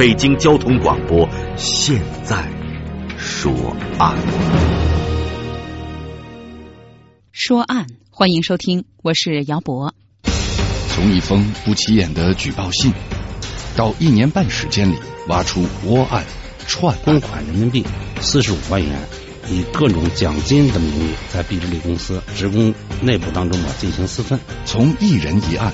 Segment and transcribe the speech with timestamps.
[0.00, 1.28] 北京交通广播
[1.58, 2.50] 现在
[3.18, 3.52] 说
[3.98, 4.16] 案。
[7.32, 9.94] 说案，欢迎收听，我是姚博。
[10.88, 12.94] 从一封不起眼的举报信，
[13.76, 14.96] 到一年半时间里
[15.28, 16.24] 挖出窝案、
[16.66, 17.84] 串公款人民币
[18.22, 18.98] 四十五万元，
[19.50, 24.40] 以各种奖金的名义，在毕之利公司职工内部当中呢进行私分。
[24.64, 25.70] 从一人一案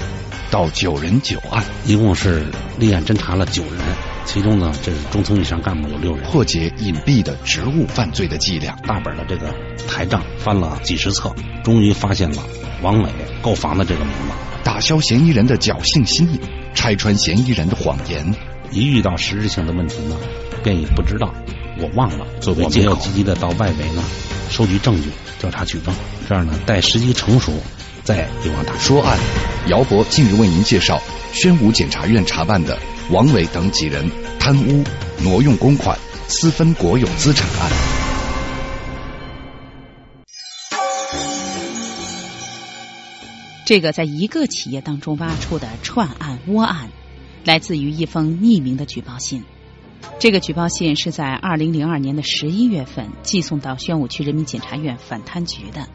[0.51, 2.45] 到九人九案，一共是
[2.77, 3.81] 立案侦查了九人，
[4.27, 6.25] 其中呢，这是中层以上干部有六人。
[6.25, 9.55] 破解隐蔽的职务犯罪的伎俩，大本的这个
[9.89, 12.42] 台账翻了几十册，终于发现了
[12.83, 13.09] 王伟
[13.41, 14.34] 购房的这个名字。
[14.65, 16.41] 打消嫌疑人的侥幸心理，
[16.75, 18.34] 拆穿嫌疑人的谎言。
[18.73, 20.17] 一遇到实质性的问题呢，
[20.62, 21.33] 便以不知道、
[21.78, 24.03] 我忘了作为借口，积极的到外围呢
[24.50, 25.95] 收集证据、调查取证，
[26.28, 27.53] 这样呢待时机成熟
[28.03, 29.17] 再一网打说案。
[29.69, 31.00] 姚博近日为您介绍
[31.33, 32.77] 宣武检察院查办的
[33.11, 34.11] 王伟等几人
[34.47, 34.84] 贪污、
[35.25, 37.69] 挪用公款、私分国有资产案。
[43.66, 46.91] 这个在一个企业当中挖出的串案窝案，
[47.44, 49.42] 来自于一封匿名的举报信。
[50.20, 55.88] 这个举报信是在二零零二年的十一月份寄送到宣武区人民检察院反贪局的。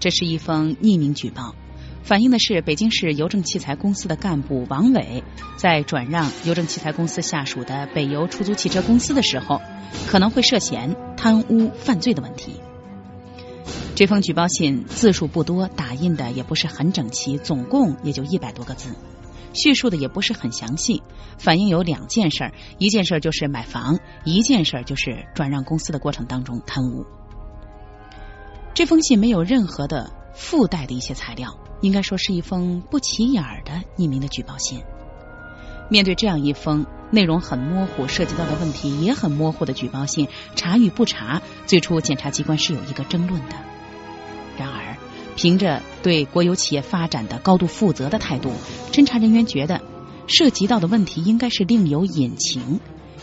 [0.00, 1.54] 这是一封匿名举报，
[2.02, 5.22] 反映的是北京市邮政器材公司的干部王伟
[5.56, 9.60] 在转让邮政器材公司下属的北邮出租汽车公司的时候，
[10.08, 12.60] 可能会涉嫌贪污犯罪的问题。
[13.94, 18.96] 这封举报信字数不多，打印的也不是很整齐，总共也就一百多个字，
[19.52, 21.02] 叙述的也不是很详细。
[21.38, 27.06] 反映有两件事，一件事就是买房，一件事就是转让公司的过程当中贪污。
[28.74, 34.80] 这封信没有任何的附带的一些材料，应该说是一封不起眼儿的匿名的举报信。
[35.90, 43.56] 面对这样一封内容很模糊、涉及到的问题也很模糊的举报信，查与不查，最初检察机关是有一个争论的。
[44.56, 44.96] 然而，
[45.36, 48.52] 凭着对国有企业发展的高度负责的态度，
[48.90, 49.82] 侦查人员觉得
[50.26, 52.80] 涉及到的问题应该是另有隐情。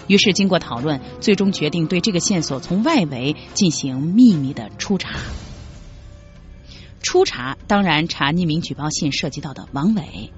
[0.07, 5.17] 于是，经过讨论，最终决定对这个线索从外围进行秘密的初查。
[7.01, 10.31] 初查当然查匿名举报信涉及到的王伟。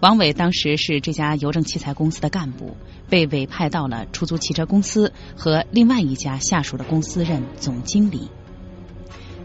[0.00, 2.76] 王伟当时是这家邮政器材公司的干部，
[3.08, 8.28] 被委派到了出租汽车公司和另外一家下属的公司任总经理。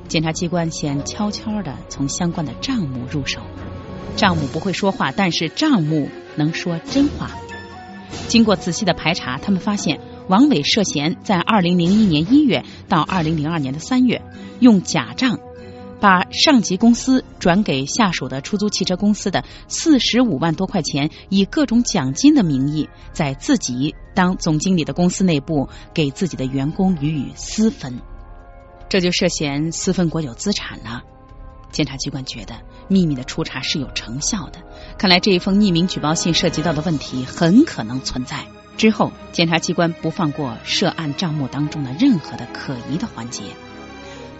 [0.10, 3.40] 检察机关先悄悄的从相关的账目入手，
[4.18, 7.32] 账目不会说话，但是账目能说真话。
[8.28, 14.22] 经过仔细的排查，他们发现王伟涉嫌在二零零一年一月到二零零二年的三月，
[14.60, 15.40] 用假账
[16.02, 28.02] 把上级公司转给下属的出租汽车公司的四十五万多块钱，以各种奖金的名义，在自己当总经理的公司内部给自己的员工予以私分。
[28.90, 31.04] 这就涉嫌私分国有资产了。
[31.72, 32.56] 检察机关觉得
[32.90, 34.60] 秘密的初查是有成效的，
[34.98, 38.46] 看来这一封匿名举报信涉及到的问题很可能存在。
[38.76, 43.44] 之后，检察机关不放过涉案账目当中的任何的可疑的环节。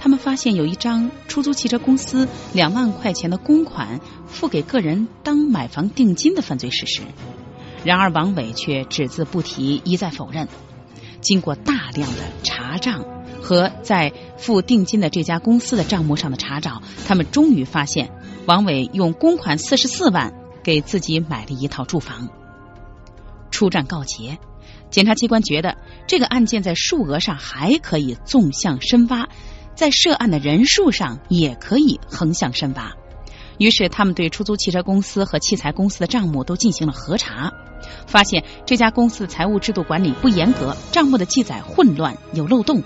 [0.02, 7.04] 他们发现有一张出租汽车公司两万块钱的公款付给个人当买房定金的犯罪事实，
[7.86, 10.48] 然而王伟却只字不提，一再否认。
[11.22, 13.06] 经过大量的查账。
[13.44, 18.12] 和在付定金的这家公司的账目上的查找，他们终于发现
[18.46, 20.32] 王伟用公款四十四万
[20.64, 22.30] 给自己买了一套住房。
[23.50, 24.38] 出战告捷，
[24.92, 25.76] 检察机关觉得
[26.06, 29.28] 这个案件在数额上还可以纵向深挖，
[29.76, 32.94] 在涉案的人数上也可以横向深挖。
[33.58, 37.54] 于是，他们对出租汽车公司和器材公司的账目都进行了核查，
[38.08, 42.82] 发现这家公司的财务制度管理不严格，账目的记载混乱有漏洞。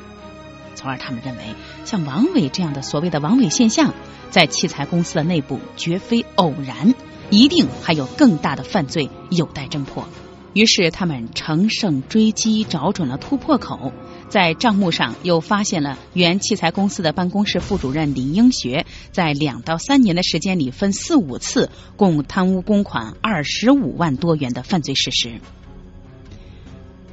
[0.76, 1.44] 从而，他们认为
[1.86, 3.94] 像王伟这样的所谓的“王伟现象”，
[4.30, 6.94] 在器材公司的内部绝非偶然，
[7.30, 10.06] 一定还有更大的犯罪有待侦破。
[10.52, 13.94] 于是，他们乘胜追击，找准了突破口，
[14.36, 25.40] 在账目上又发现了原器材公司的办公室副主任李英学在两到三年的时间里分四五次共贪污公款二十五万多元的犯罪事实。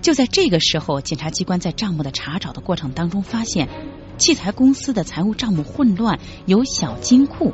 [0.00, 3.68] 就在这个时候，检察机关在账目的查找的过程当中，发现
[4.18, 7.52] 器材公司的财务账目混乱，有小金库。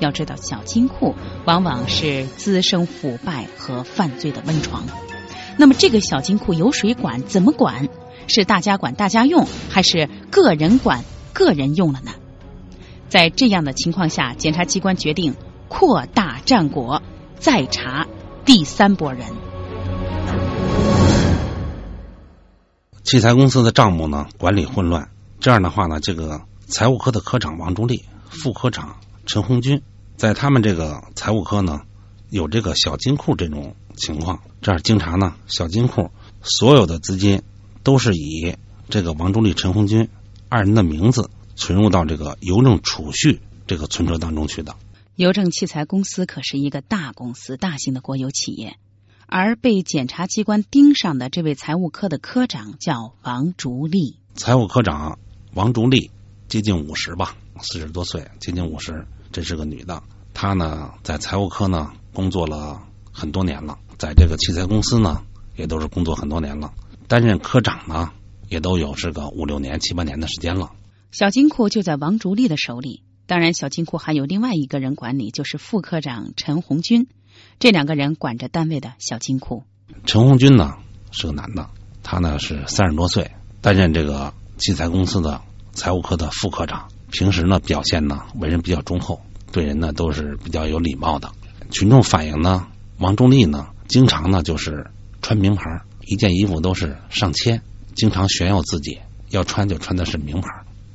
[0.00, 1.14] 要知道，小金库
[1.46, 4.84] 往往是滋生腐败和犯罪的温床。
[5.56, 7.22] 那么，这个小金库有谁管？
[7.22, 7.88] 怎么管？
[8.28, 12.12] 是大家管大家用，还是个人管个人用了呢？
[13.08, 15.34] 在这样的情况下，检察机关决定
[15.68, 17.02] 扩大战果，
[17.38, 18.06] 再查
[18.44, 19.26] 第三拨人。
[23.02, 25.10] 器材公司的账目呢管理混乱，
[25.40, 28.96] 这样的话呢，这个财务科的科长王忠立、副科长
[29.26, 29.82] 陈红军，
[30.16, 31.80] 在他们这个财务科呢
[32.30, 36.10] 有这个小金库这种情况，这样经查呢，小金库
[36.40, 37.42] 所有的资金
[37.82, 38.56] 都是以
[38.88, 40.08] 这个王忠立、陈红军
[40.48, 44.76] 二人的名字存入到这个邮政储蓄这个存折当中去的。
[45.16, 48.76] 邮政器材公司可是一个大公司，大型的国有企业。
[49.26, 54.18] 而被检察机关盯上的这位财务科的科长叫王竹丽。
[54.34, 55.18] 财务科长
[55.54, 56.10] 王竹丽
[56.48, 59.06] 接近五十吧，四十多岁，接近五十。
[59.30, 60.02] 这是个女的，
[60.34, 65.22] 她呢在财务科呢工作了很多年了，在这个器材公司呢
[65.56, 66.74] 也都是工作很多年了，
[67.08, 68.10] 担任科长呢
[68.48, 70.72] 也都有这个五六年、七八年的时间了。
[71.10, 77.06] 小金库就在王竹丽的手里，当然小金库还有另外一个人管理，就是副科长陈红军。
[77.58, 79.64] 这两个人管着单位的小金库。
[80.04, 80.74] 陈红军呢
[81.10, 81.68] 是个男的，
[82.02, 85.40] 他呢是三十多岁，担任这个器材公司的
[85.72, 86.88] 财务科的副科长。
[87.10, 89.20] 平时呢表现呢为人比较忠厚，
[89.52, 91.30] 对人呢都是比较有礼貌的。
[91.70, 92.66] 群众反映呢，
[92.98, 94.90] 王忠立呢经常呢就是
[95.20, 97.62] 穿名牌，一件衣服都是上千，
[97.94, 98.98] 经常炫耀自己，
[99.30, 100.48] 要穿就穿的是名牌，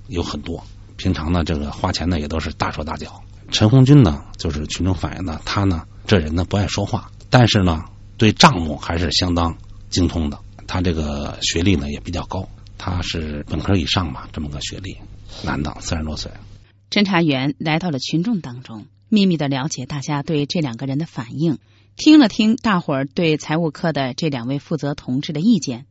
[0.07, 0.63] 有很多。
[0.95, 3.21] 平常呢这个花钱呢也都是大手大脚。
[3.51, 5.83] 陈红军呢就是群众反映呢，他呢。
[6.06, 7.83] 这人呢不爱说话，但是呢
[8.15, 9.57] 对账目还是相当
[9.89, 10.39] 精通的。
[10.65, 14.95] 他这个学历呢也比较高，他是本科以上嘛，这么个学历，
[15.44, 16.31] 男的，三十多岁。
[16.89, 21.57] 侦查员来到了群众当中，秘密的了解大家对这两个人的反应，
[21.97, 25.88] 听了听大伙儿对财务科的这两位负责同志的意见。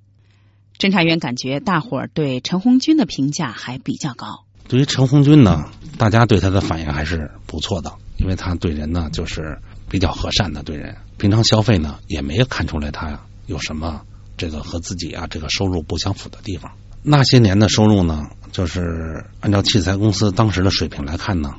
[0.78, 4.44] 侦查员感觉大伙儿对陈红军的评价还比较高。
[4.68, 5.68] 对于陈红军呢，
[5.98, 9.58] 大家对他的反应还是不错的，因为他对人呢就是。
[9.88, 14.02] 比较和善的对人，平常消费呢也没有看出来他有什么
[14.36, 16.72] 这个和自己啊这个收入不相符的地方。
[17.04, 21.54] 那些年的收入呢，就是按照器材公司当时的水平来看呢，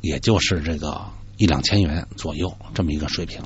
[0.00, 1.04] 也就是这个
[1.38, 3.42] 一两千元左右这么一个水平。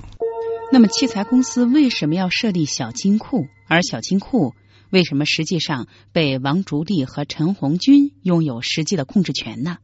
[0.73, 3.47] 那么器材公司为什么要设立小金库？
[3.69, 4.55] 而小金库
[4.91, 9.79] 为什么实际上被王竹立和陈红军拥有实际的控制权呢？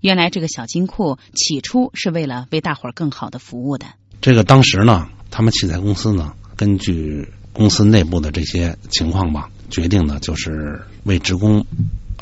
[0.00, 3.86] 原来这个小金库起初是为了为大伙儿更好的服务的。
[4.20, 11.64] 这个当时呢，他们器材公司呢，根据公司内部的这些情况吧，决定呢就是为职工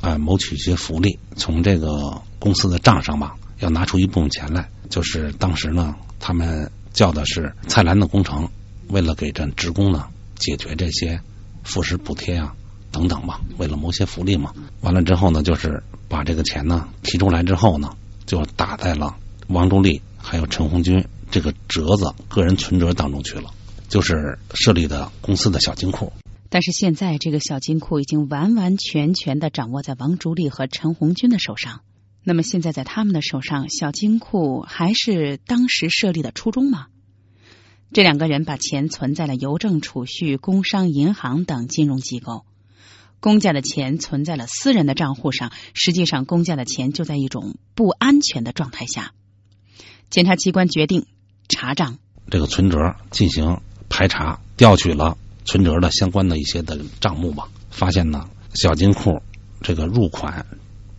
[0.01, 4.71] 啊谋取一些福利，从这个公司的账上吧要拿出一部分钱来。
[4.89, 8.49] 就是当时呢，他们叫的是“菜篮子工程”，
[8.89, 10.07] 为了给咱职工呢
[10.37, 11.21] 解决这些
[11.63, 12.55] 副食补贴啊。
[12.91, 14.55] 等等吧，为了谋些福利嘛。
[14.81, 17.91] 完了之后呢，就是把这个钱呢提出来之后呢，
[18.25, 19.17] 就打在了
[19.49, 23.53] 王忠立还有陈红军这个折子个人存折当中去了，
[23.89, 26.13] 就是设立的公司的小金库。
[26.51, 31.81] 但是现在这个小金库已经完完全全的掌握在王竹立和陈红军的手上。
[32.25, 36.87] 那么现在在他们的手上，小金库还是当时设立的初衷吗？
[37.93, 42.45] 这两个人把钱存在了邮政储蓄、工商银行等金融机构。
[43.21, 49.13] 公家的钱存在了私人的账户上，实际上公家的钱就在一种不安全的状态下。
[50.11, 51.07] 检察机关决定
[51.49, 51.99] 查账，
[52.31, 52.79] 这个存折
[53.11, 59.23] 进行排查，调取了存折的相关的一些的账目吧，发现呢小金库
[59.61, 60.47] 这个入款、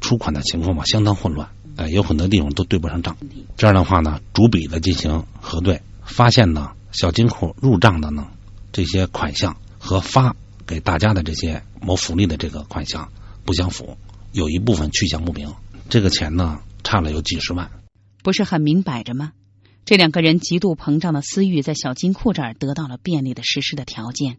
[0.05, 3.17] 出款的情况吧相当混乱，呃有很多地方都对不上账。
[3.57, 8.27] 这样的话呢，逐笔的进行核对，发现呢小金库入账的呢
[8.71, 10.35] 这些款项和发。
[10.67, 13.11] 给大家的这些谋福利的这个款项
[13.45, 13.97] 不相符，
[14.31, 15.53] 有一部分去向不明，
[15.89, 17.69] 这个钱呢差了有几十万，
[18.23, 19.33] 不是很明摆着吗？
[19.85, 24.37] 这两个人极度膨胀的私欲在小金库这儿得到了便利的实施的条件，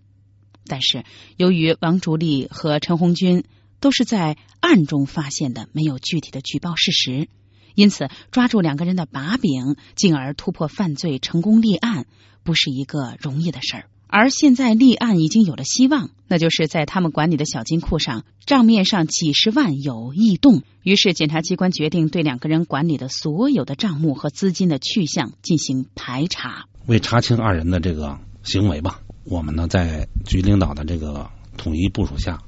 [0.66, 1.04] 但是
[1.36, 3.44] 由于王竹立和陈红军
[3.80, 7.28] 都是在暗中发现的，没有具体的举报事实，
[7.74, 12.06] 因此抓住两个人的把柄，进而突破犯罪，成功立案，
[12.42, 13.84] 不是一个容易的事儿。
[14.08, 20.62] 而现在立案已经有了希望，那就是在他们管理的小金库上账面上几十万有异动。
[20.82, 26.66] 于是检察机关决定对两个人管理的所有的账目和资金的去向进行排查。
[26.86, 32.40] 为查清二人的这个行为吧，我们呢在局领导的这个统一部署下，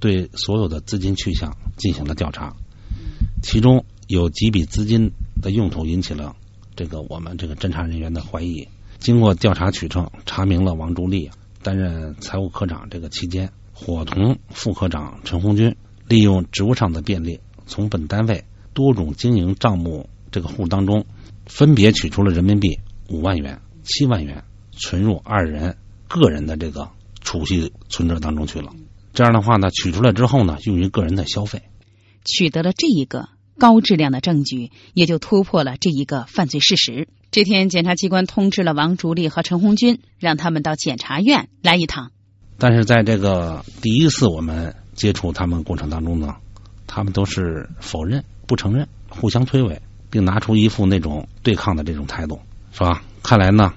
[0.00, 2.54] 对所有的资金去向进行了调查，
[3.42, 5.12] 其中有几笔资金
[5.42, 6.36] 的用途引起了
[6.76, 8.68] 这个我们这个侦查人员的怀疑。
[8.98, 11.30] 经过调查取证，查明了王朱立
[11.62, 15.76] 担任财务科长这个期间，伙同副科长陈红军
[16.08, 21.06] 利用职务上的便利，从本单位多种经营账目这个户当中，
[21.46, 22.78] 分别取出了人民币
[23.08, 25.76] 五万元、七万元，存入二人
[26.08, 26.90] 个人的这个
[27.20, 28.72] 储蓄存折当中去了。
[29.18, 31.62] 这样的话呢，取出来之后呢，用于个人的消费。
[32.24, 37.08] 取得了这一个高质量的证据，也就突破了这一个犯罪事实。
[37.32, 42.12] 这天，检察机关通知了王竹立和陈红军，让他们到检察院来一趟。
[42.58, 46.36] 但是在这个第一次我们接触他们过程当中呢，
[46.86, 52.38] 他们都是否认、不承认，互相推诿，并拿出一副那种对抗的这种态度，
[52.70, 53.02] 是吧？
[53.24, 53.72] 看来呢，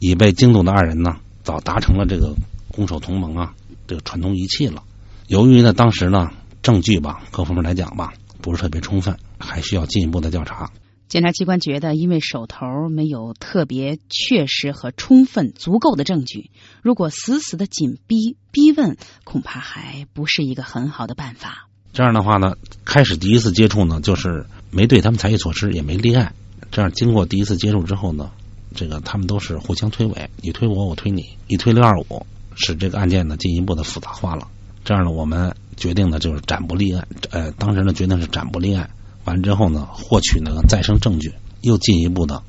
[0.00, 2.34] 已被惊动的二人呢，早达成了这个
[2.70, 3.54] 攻守同盟啊，
[3.86, 4.82] 这个串通一气了。
[5.28, 6.30] 由于呢，当时呢，
[6.62, 10.70] 证据吧，各方面来讲吧，不是特别充分，还需要进一步的调查。
[11.08, 16.50] 检察机关觉得，因为手头没有特别确实和充分足够的证据，
[16.82, 21.68] 如果死死的紧逼逼问，恐怕还不是一个很好的办法。
[21.92, 26.34] 这样的话呢，开始第一次接触呢，就是没对他们采取措施，也没立案。
[26.72, 28.32] 这样经过第一次接触之后呢，
[28.74, 34.48] 这个他们都是互相推诿，你推我，我推你，一推六二五，使这个案件呢进一步的复杂化了。
[34.84, 37.06] 这样呢，我们决定呢就是暂不立案。
[37.30, 38.90] 呃，当时呢决定是暂不立案。
[39.24, 42.42] 完之后呢，获取那个再生证据，又进一步的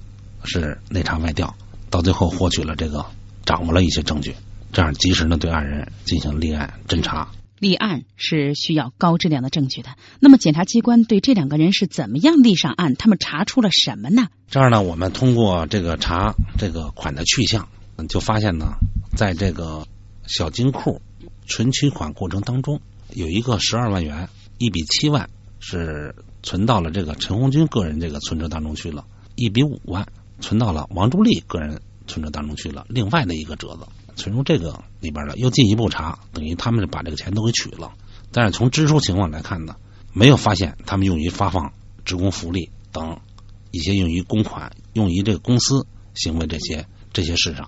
[0.43, 1.55] 是内查外调，
[1.89, 3.05] 到最后获取了这个，
[3.45, 4.35] 掌握了一些证据，
[4.71, 7.29] 这样及时呢对二人进行立案侦查。
[7.57, 9.89] 立案是需要高质量的证据的。
[10.19, 12.93] 那么检察机关对这两个人是怎么样立上案？
[12.95, 14.27] 他们查出了什么呢？
[14.47, 17.67] 这样呢，我们通过这个查这个款的去向，
[18.07, 18.75] 就发现呢，
[19.15, 19.87] 在这个
[20.27, 21.01] 小金库
[21.47, 22.79] 存取款过程当中，
[23.13, 24.29] 有一个十二万元，
[24.59, 25.29] 一笔七万
[25.59, 26.13] 是。
[26.43, 29.05] 存到了这个陈红军个人这个存折当中去了，
[29.35, 30.07] 一笔五万
[30.39, 35.35] 存到了王竹立个人存折当中去了，另外的一个折子存入这个里边了。
[35.35, 37.91] 又进一步查，等于他们把这个钱都给取了。
[38.31, 39.75] 但是从支出情况来看呢，
[40.13, 41.73] 没有发现他们用于发放
[42.05, 43.19] 职工福利等
[43.71, 47.67] 一些用于公款、用于这个公司行为这些这些事上。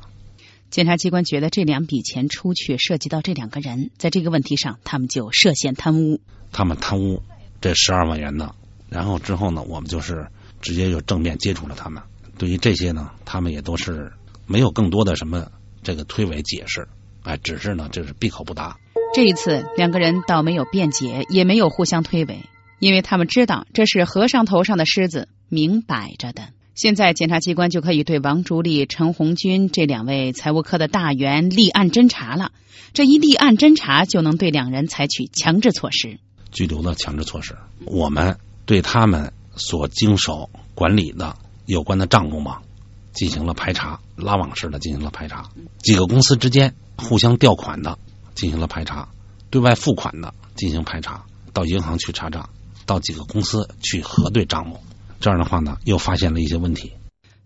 [0.69, 6.21] 检察机关觉得这两笔钱出去涉及到这两个人，在这个问题上，他们就涉嫌贪污。
[6.51, 7.21] 他们贪污
[7.59, 8.53] 这十二万元呢？
[8.89, 10.27] 然后之后呢，我们就是
[10.61, 12.01] 直接就正面接触了他们。
[12.37, 14.11] 对于这些呢，他们也都是
[14.45, 15.51] 没有更多的什么
[15.83, 16.87] 这个推诿解释，
[17.23, 18.77] 哎，只是呢就是闭口不答。
[19.13, 22.43] 这一次两个人倒没有辩解，也没有互相推诿，
[22.77, 26.49] 因为他们知道这是和尚头上的虱子，明摆着的。
[26.79, 32.53] 现在检察机关就可以对王竹立、陈红军这两位财务科的大员立案侦查了。
[32.93, 36.19] 这一立案侦查，就能对两人采取强制措施，
[36.53, 37.57] 拘留的强制措施。
[37.83, 38.37] 我们。
[38.65, 42.59] 对他们所经手管理的有关的账目嘛，
[43.13, 45.49] 进行了排查，拉网式的进行了排查。
[45.79, 47.97] 几个公司之间互相调款的
[48.35, 49.09] 进行了排查，
[49.49, 52.47] 对外付款的进行排查，到银行去查账，
[52.85, 54.79] 到几个公司去核对账目。
[55.19, 56.93] 这样的话呢，又发现了一些问题。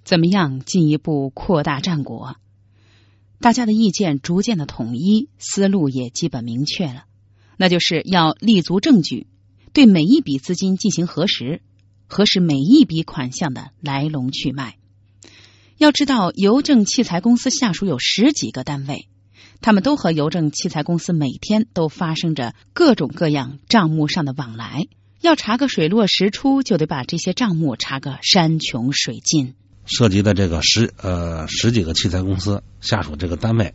[0.03, 2.35] 怎么样进一步扩大战果？
[3.39, 7.05] 大家的意见逐渐的统一，思路也基本明确了，
[7.57, 9.27] 那就是要立足证据。
[9.73, 11.61] 对每一笔资金进行核实，
[12.07, 14.77] 核实每一笔款项的来龙去脉。
[15.77, 19.07] 要知道，邮政器材公司下属有十几个单位，
[19.61, 24.85] 他们都和邮政器材公司每天都发生着各种各样账目上的往来。
[25.23, 29.53] 要查个水落石出，就得把这些账目查个山穷水尽。
[29.85, 33.73] 涉及的这个十呃十几个器材公司下属这个单位，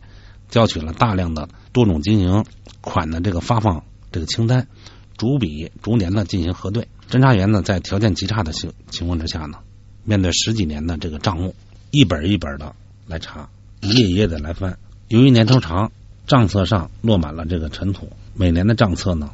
[0.51, 2.45] 调取了大量的多种经营
[2.81, 4.67] 款的这个发放这个清单。
[5.17, 9.57] 逐笔逐年的进行核对，侦查员呢在条件极差的情情况之下呢，
[10.03, 11.55] 面对十几年的这个账目，
[11.89, 12.75] 一本一本的
[13.07, 13.49] 来查，
[13.81, 14.77] 一页一页的来翻。
[15.07, 15.91] 由于年头长，
[16.27, 19.31] 账册上落满了这个尘土，每年的账册呢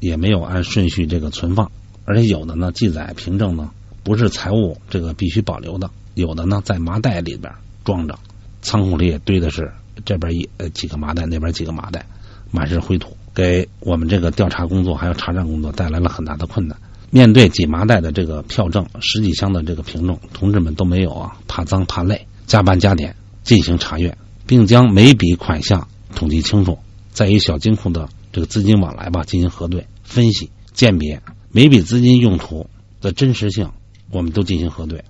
[0.00, 1.70] 也没有按顺序这个存放，
[2.04, 3.70] 而且有的呢记载凭证呢
[4.02, 7.52] 不是财务这个必须保留的，有的呢在麻袋里边
[7.84, 8.18] 装着，
[8.62, 9.72] 仓库里也堆的是
[10.04, 12.06] 这边一呃几个麻袋，那边几个麻袋，
[12.50, 13.16] 满是灰土。
[13.34, 16.78] 给我们这个调查工作还有查账工作带来了很大的困难。
[17.10, 26.78] 面对几麻袋的这个票证，十几箱的这个凭证，同志们都没有啊，怕脏怕累，加班加点进行查阅，并将每笔款项统计清楚，
[27.12, 32.68] 在一小金库的这个资金往来吧进行核对、分析、鉴别每笔资金用途
[33.00, 33.70] 的真实性，
[34.10, 35.02] 我们都进行核对。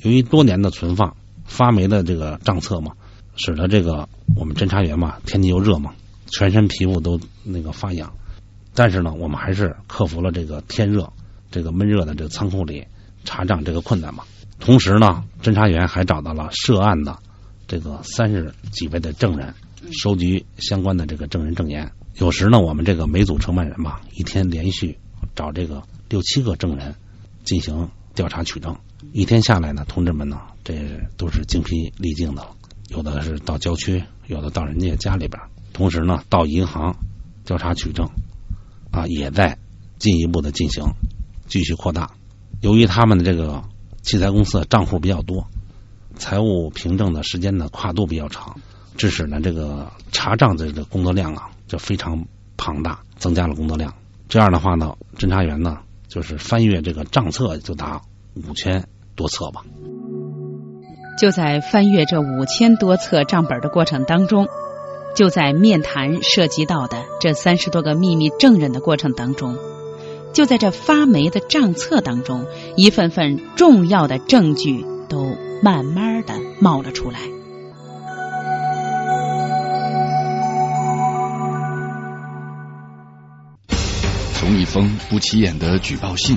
[0.00, 1.14] 由于多年的存放
[1.44, 2.92] 发霉的这个账册嘛，
[3.36, 5.92] 使得这个我们侦查员嘛，天气又热嘛，
[6.28, 8.10] 全身皮肤都那个发痒。
[8.72, 11.12] 但是呢，我们还是克服了这个天热、
[11.50, 12.86] 这个闷热的这个仓库里
[13.22, 14.24] 查账这个困难嘛。
[14.58, 17.18] 同时呢，侦查员还找到了涉案的
[17.66, 19.52] 这个三十几位的证人，
[19.90, 21.90] 收集相关的这个证人证言。
[22.16, 24.98] 有时呢，我们这个每组承办人吧，一天连续
[25.34, 26.94] 找这个六七个证人
[27.42, 28.76] 进行调查取证。
[29.12, 30.74] 一天下来呢，同志们呢，这
[31.16, 32.46] 都是精疲力尽的。
[32.88, 36.94] 有的是到郊区，有的到人家家里边，同时呢，到银行
[37.44, 38.06] 调查取证，
[38.90, 39.58] 啊，也在
[39.98, 40.84] 进一步的进行，
[41.48, 42.12] 继续扩大。
[42.60, 43.64] 由于他们的这个
[44.02, 45.48] 器材公司的账户比较多，
[46.16, 48.60] 财务凭证的时间呢跨度比较长，
[48.96, 52.24] 致使呢这个查账的这个工作量啊就非常
[52.56, 53.92] 庞大，增加了工作量。
[54.28, 58.00] 这样的话呢，侦查员呢就是翻阅这个账册就达
[58.34, 59.62] 五千多册吧。
[61.18, 64.48] 就在翻阅这五千多册账本的过程当中，
[65.14, 69.58] 就在面谈涉及到的这三十多个秘密证人的过程当中，
[70.32, 72.46] 就在这发霉的账册当中，
[72.76, 77.18] 一份份重要的证据都慢慢的冒了出来。
[84.42, 86.36] 从一封不起眼的举报信，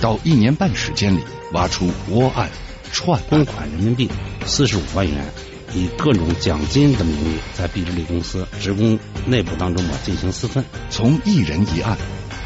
[0.00, 1.20] 到一年半时间里
[1.52, 2.50] 挖出窝案。
[2.90, 4.10] 串公款人民币
[4.44, 5.32] 四十五万元，
[5.72, 10.64] 以各种奖金的名义，在毕志利公司职工内部当中啊进行私分。
[10.90, 11.96] 从一人一案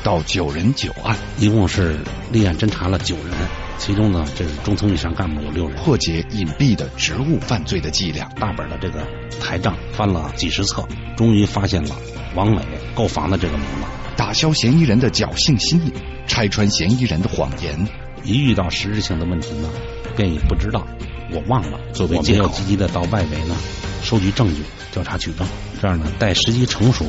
[0.04, 1.99] 到九人九案，一共是
[2.30, 3.35] 立案侦查了九人，
[3.78, 5.76] 其中呢，这是中层以上干部有六人。
[5.76, 9.06] 破解隐蔽的职务犯罪的伎俩，大本的这个
[9.40, 11.95] 台账翻了几十册，终于发现了
[12.35, 12.62] 王磊
[12.95, 15.92] 购房的这个名字，打消嫌疑人的侥幸心理，
[16.26, 17.87] 拆穿嫌疑人的谎言。
[18.25, 19.71] 一遇到实质性的问题呢？
[20.16, 20.85] 便已不知道，
[21.30, 21.78] 我忘了。
[21.92, 23.54] 作为借口，积极的到外围呢，
[24.02, 25.47] 收集证据，调查取证。
[25.80, 27.04] 这样呢，待时机成熟，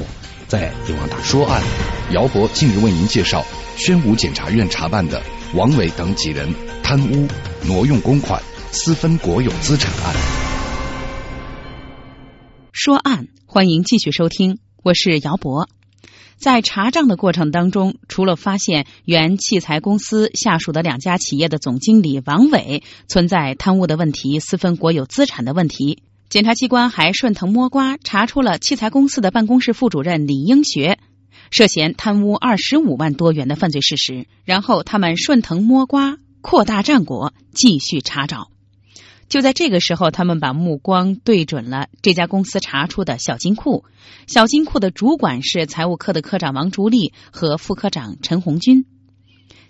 [0.48, 1.64] 再有望打说案。
[2.12, 3.44] 姚博近日为您介绍
[3.78, 5.24] 宣武检察院查办的
[5.56, 7.26] 王伟等几人贪污、
[7.66, 10.14] 挪用公款、私分国有资产案。
[12.74, 15.70] 说案，欢迎继续收听，我是姚博。
[16.36, 31.00] 在查账的过程当中，除了发现原器材公司下属的两家企业的总经理王伟存在贪污的问题、私分国有资产的问题，检察机关还顺藤摸瓜查出了器材公司的办公室副主任李英学
[31.52, 34.28] 涉嫌贪污二十五万多元的犯罪事实。
[34.46, 38.50] 然后他们顺藤摸瓜，扩大战果，继续查找。
[39.30, 43.84] 就在这个时候，他们把目光对准了这家公司查出的小金库。
[44.26, 48.86] 小金库的主管是财务科的科长王竹立和副科长陈红军。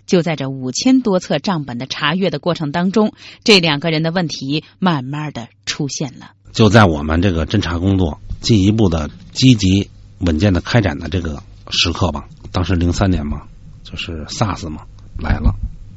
[0.06, 3.12] 就在这五千多册账本的查阅的过程当中，
[3.42, 6.30] 这两个人的问题慢慢的出现了。
[6.52, 13.42] 就在我们这个侦查工作进一步的积极稳健的开展的这个时刻吧，当时零三年嘛，
[13.82, 14.82] 就是 SARS 嘛
[15.18, 15.54] 来了，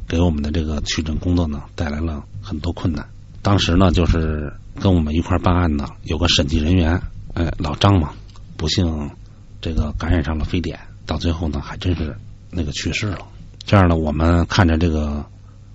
[0.07, 3.07] 给我们的这个取证工作呢带来了很多困难。
[3.41, 7.01] 当时呢，就是跟我们一块办案的有个审计人员，
[7.33, 8.11] 哎，老张嘛，
[8.57, 9.09] 不幸
[9.59, 12.15] 这个感染上了非典，到最后呢，还真是
[12.49, 13.25] 那个去世了。
[13.65, 15.25] 这样呢，我们看着这个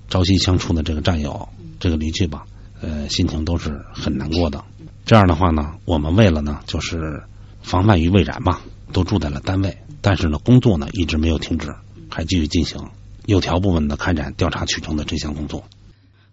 [0.09, 1.49] 朝夕相处的这个战友
[1.81, 2.45] 这个离去吧，
[2.81, 4.63] 呃，心情都是很难过的。
[5.05, 7.23] 这样的话呢，我们为了呢，就是
[7.63, 8.61] 防范于未然嘛，
[8.93, 11.75] 都住在了单位，但是呢，工作呢一直没有停止，
[12.09, 12.81] 还继续进行
[13.25, 15.65] 有条不紊的开展调查取证的这项工作。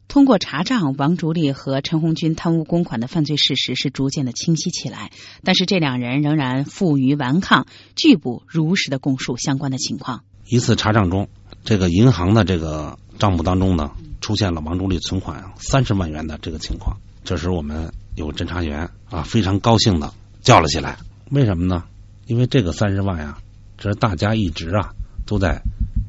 [0.07, 5.09] 通过查账，王竹立和陈红军贪污公款的犯罪事实是逐渐的清晰起来。
[5.43, 10.23] 但是这两人仍然负隅顽抗，拒不如实的供述相关的情况。
[10.45, 11.29] 一次查账中，
[11.63, 16.97] 这个银行的这个账目当中呢，出现了王竹立存款三十万元的这个情况。
[17.23, 20.97] 这时我们有侦查员啊，非常高兴的叫了起来。
[21.31, 21.85] 为什么呢？
[22.27, 23.37] 因为这个三十万呀，
[23.83, 24.93] 这是大家一直啊
[25.25, 25.61] 都在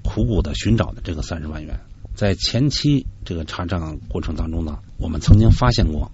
[0.05, 1.81] 苦苦的寻找的这个三十万元。
[2.15, 6.09] 在前期这个查账过程当中呢，我们曾经发现过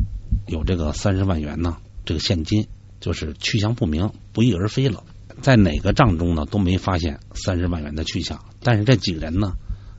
[0.47, 2.67] 有这个三十万元呢，这个现金
[2.99, 5.05] 就是去向不明，不翼而飞了。
[5.43, 9.53] 在哪个账中呢都没发现三十万元的去向，但是这几个人呢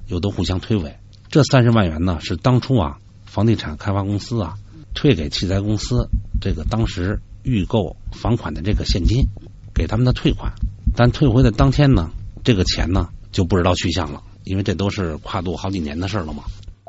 [0.08, 0.96] 又都互相推诿，
[1.30, 2.98] 这三十万元呢是当初啊
[3.28, 4.56] 房地产开发公司啊
[4.96, 6.10] 退给器材公司
[6.42, 9.28] 这个当时预购房款的这个现金
[9.76, 10.54] 给他们的退款，
[10.96, 12.12] 但退回的当天呢，
[12.44, 14.22] 这个钱呢就不知道去向了。
[14.44, 16.44] 因为这都是跨度好几年的事了嘛。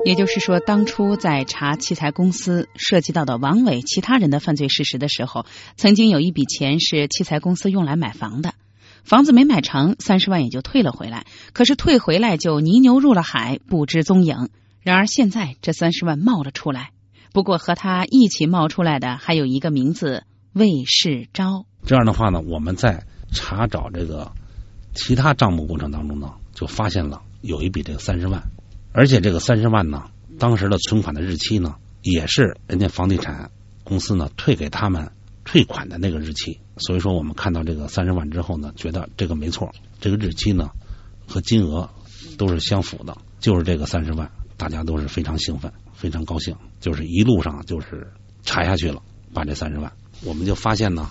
[0.05, 5.45] 也就是说，当初在查器材公司涉及到的王伟其他人的犯罪事实的时候，
[5.77, 8.55] 曾经有一笔钱是器材公司用来买房的，
[9.03, 11.25] 房子没买成，三十万也就退了回来。
[11.53, 14.49] 可是退回来就泥牛入了海，不知踪影。
[14.81, 16.89] 然而现在这三十万冒了出来，
[17.31, 21.65] 不过和他一起冒出来的还有一个名字魏世昭。
[21.85, 24.31] 这样的话呢，我们在查找这个
[24.93, 28.41] 其他账目过程当中呢，就发现了有一笔这个三十万，
[28.91, 30.05] 而且这个三十万呢，
[30.39, 33.51] 当时的存款的日期呢，也是人家房地产
[33.83, 35.11] 公司呢退给他们
[35.43, 36.59] 退款的那个日期。
[36.77, 40.69] 所以说，我们看到这个三十万之后呢，觉得这个没错，这个日期呢
[41.27, 41.89] 和金额
[42.37, 48.07] 都是相符的，就是这个三十万，大家都是非常兴奋，非常高兴，就是一路上就是
[48.43, 49.01] 查下去了，
[49.33, 49.91] 把这三十万，
[50.23, 51.09] 我们就发现呢。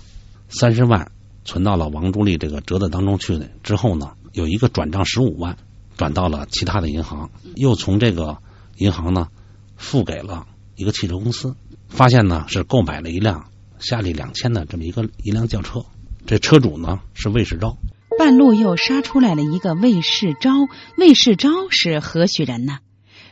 [0.54, 1.10] 三十万
[1.44, 5.56] 存到了王朱丽这个折子当中去之后呢，有一个转账十五万
[5.96, 8.38] 转到了其他的银行，又从这个
[8.76, 9.28] 银行呢
[9.76, 11.54] 付给了一个汽车公司，
[11.88, 15.84] 发现呢是购买了一辆夏利两千的这么一个一辆轿车，
[16.26, 17.76] 这车主呢是魏世昭。
[18.18, 20.50] 半路又杀出来了一个魏世昭，
[20.96, 22.78] 魏世昭是何许人呢？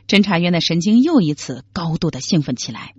[0.09, 2.95] 侦查员的神经又一次高度的兴奋起来。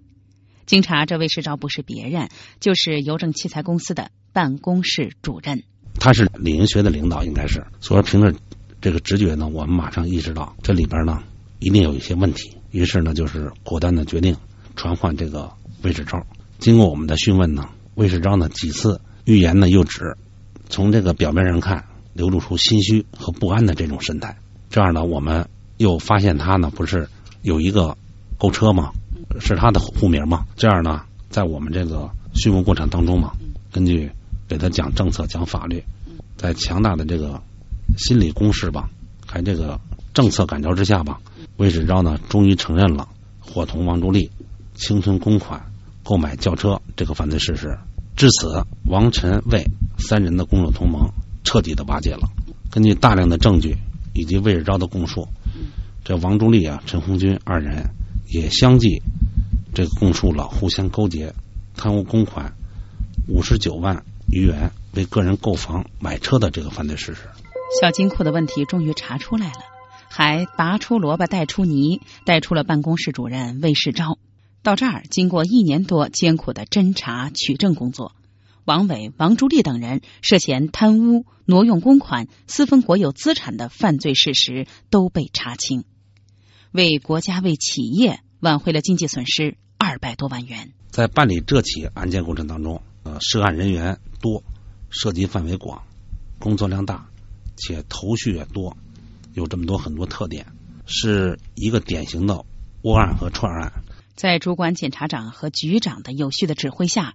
[0.71, 2.29] 经查，这魏世昭不是别人，
[2.62, 5.63] 就是邮政器材公司的办公室主任。
[5.99, 7.62] 他是理营学的领导，应该是。
[7.81, 8.34] 所以凭着
[8.79, 11.21] 这个直觉呢，我们马上意识到这里边呢
[11.60, 12.55] 一定有一些问题。
[12.71, 14.34] 于是呢，就是果断的决定
[14.77, 16.25] 传唤这个魏世昭。
[16.57, 20.15] 经过我们的讯问呢，魏世昭呢几次欲言呢又止，
[20.69, 24.38] 从这个表面上看流露出心虚和不安的这种神态。
[24.69, 27.10] 这样呢，我们又发现他呢不是
[27.41, 27.97] 有一个
[28.38, 28.93] 购车吗？
[29.39, 30.45] 是他的户名嘛？
[30.55, 33.31] 这样呢，在我们这个询问过程当中嘛，
[33.71, 34.11] 根据
[34.47, 35.83] 给他讲政策、讲法律，
[36.37, 37.41] 在强大的这个
[37.97, 38.89] 心理攻势吧，
[39.25, 39.79] 还这个
[40.13, 41.19] 政策感召之下吧，
[41.57, 43.07] 魏世昭呢，终于承认了
[43.39, 44.29] 伙同王助力
[44.75, 45.61] 侵吞公款、
[46.03, 47.77] 购买轿车这个犯罪事实。
[48.15, 49.65] 至此，王、陈、魏
[49.97, 51.09] 三人的工作同盟
[51.43, 52.29] 彻底的瓦解了。
[52.69, 53.75] 根据大量的证据
[54.13, 55.27] 以及魏世昭的供述，
[56.03, 57.89] 这王助力啊、陈红军二人
[58.27, 59.01] 也相继。
[59.73, 61.34] 这个供述了互相勾结、
[61.75, 62.53] 贪污公款
[63.27, 67.21] 五十九万余元为个人购房买车的这个犯罪事实。
[67.79, 69.63] 小金库的问题终于查出来了，
[70.10, 74.17] 还拔出萝卜带出泥，带出了办公室主任魏世昭。
[74.62, 78.13] 到这儿，经过一年多艰苦的侦查取证工作，
[78.65, 85.86] 王伟、王朱丽等人涉嫌贪污、挪用公款、私分国有资产的犯罪事实都被查清，
[86.71, 88.19] 为国家、为企业。
[88.41, 90.73] 挽回了经济损失二百多万元。
[90.89, 94.43] 在办理这起案件过程当中，呃，涉案人员多，
[94.89, 95.84] 涉及范围广，
[96.39, 97.08] 工作量大，
[97.56, 98.75] 且头绪也多，
[99.34, 100.47] 有这么多很多特点，
[100.88, 102.43] 是一个典型的
[102.82, 103.71] 窝案和串案。
[104.15, 107.13] 在主管检察长和局长的有序的指挥下，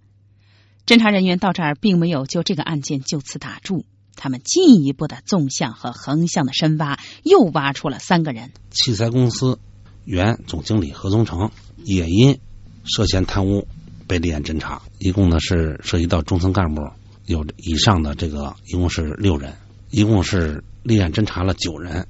[0.87, 3.85] 侦查人员到这儿并没有就这个案件就此打住，
[4.15, 8.53] 他们进一步的纵向和横向的深挖，又挖出了三个人。
[8.71, 9.59] 器材公司。
[10.07, 11.51] 原总经理何宗成
[11.85, 12.39] 也因
[12.85, 13.67] 涉嫌贪污
[14.07, 16.81] 被立案侦查，一共呢是涉及到中层干部
[17.27, 19.55] 有以上的这个，一共是六人，
[19.91, 22.07] 一共是立案侦查了九人。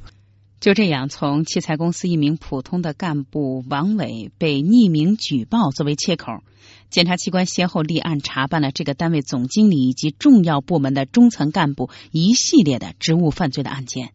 [0.61, 6.42] 就这样，从器材公司一名普通的干部王伟被匿名举报作为切口，
[6.90, 14.12] 检察机关先后立案查办了这个单位总经理以及重要部门的中层干部一系列的职务犯罪的案件。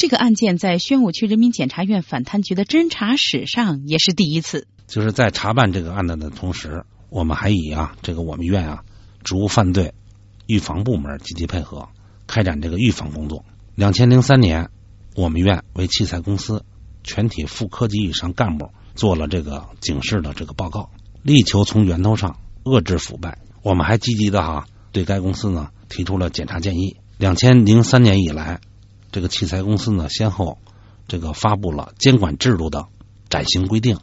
[0.00, 4.66] 这个案件在宣武区人民检察院反贪局的侦查史上也是第一次。
[4.86, 8.82] 就是在查办这个案子的同时，我们还以啊，这个我们院啊，
[9.22, 9.92] 职务犯罪
[10.46, 11.90] 预防部门积极配合，
[12.26, 13.44] 开展这个预防工作。
[13.74, 14.70] 两千零三年，
[15.16, 16.64] 我们院为器材公司
[17.04, 20.88] 全体副科级以上干部做了这个警示的这个报告，
[21.22, 23.36] 力求从源头上遏制腐败。
[23.62, 26.96] 我们还积极的哈对该公司呢提出了检查建议。
[27.18, 28.62] 两千零三年以来。
[29.12, 30.58] 这个器材公司呢，先后
[31.08, 32.86] 这个发布了监管制度的
[33.28, 33.98] 暂行规定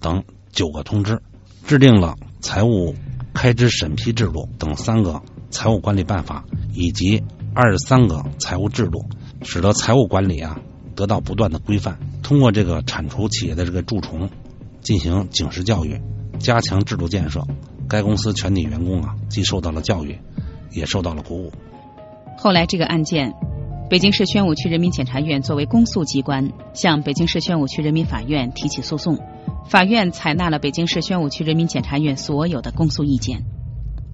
[0.00, 1.22] 等九个通知，
[1.66, 2.94] 制定了财务
[3.32, 6.44] 开支审批制度等三个财务管理办法
[6.74, 7.22] 以及
[7.54, 9.04] 二十三个财务制度，
[9.42, 10.60] 使得财务管理啊
[10.94, 11.98] 得到不断的规范。
[12.22, 14.28] 通过这个铲除企业的这个蛀虫，
[14.82, 16.00] 进行警示教育，
[16.38, 17.42] 加强制度建设，
[17.88, 20.18] 该公司全体员工啊既受到了教育，
[20.70, 21.52] 也受到了鼓舞。
[22.36, 23.34] 后来这个案件。
[23.90, 29.18] 北京市宣武区人民检察院作为公诉机关，向北京市宣武区人民法院提起诉讼，
[29.68, 33.42] 法院采纳了北京市宣武区人民检察院所有的公诉意见。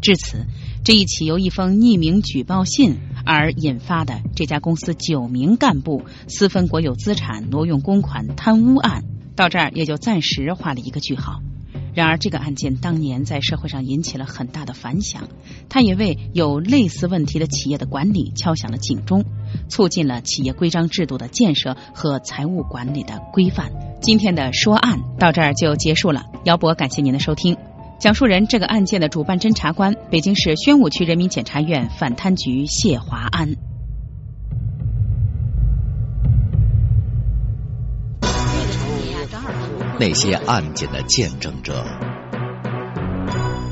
[0.01, 0.47] 至此，
[0.83, 9.05] 这一起由一封匿名举报信而引发的这家公司九名干部私分国有资产、挪用公款、贪污案，
[9.37, 11.43] 到这儿也就暂时画了一个句号。
[11.97, 15.27] 然而，这个案件当年在社会上引起了很大的反响，
[15.71, 19.25] 它也为有类似问题的企业的管理敲响了警钟，
[19.71, 23.73] 促进了企业规章制度的建设和财务管理的规范。
[24.03, 26.27] 今天的说案到这儿就结束了。
[26.45, 27.57] 姚博，感谢您的收听。
[27.99, 33.76] 讲述人这个案件的主办侦查官，北京市宣武区人民检察院反贪局谢华安。
[39.99, 41.83] 那些案件的见证者，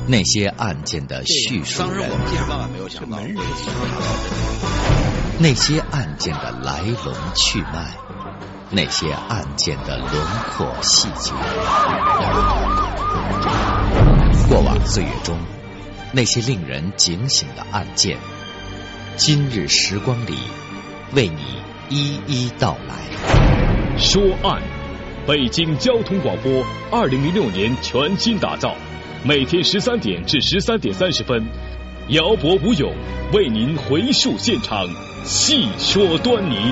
[0.07, 2.09] 那些案件的叙述人，
[5.37, 7.95] 那些案件的来龙去脉，
[8.71, 10.11] 那些案件的轮
[10.57, 11.31] 廓细节。
[14.49, 15.37] 过往岁月中，
[16.11, 18.17] 那些令人警醒的案件，
[19.15, 20.39] 今日时光里
[21.13, 22.95] 为你一一道来。
[23.97, 24.61] 说案，
[25.27, 28.75] 北京交通广播，二零零六年全新打造，
[29.23, 31.43] 每天十三点至十三点三十分，
[32.09, 32.93] 姚博吴勇
[33.33, 34.87] 为您回述现场，
[35.23, 36.71] 细说端倪。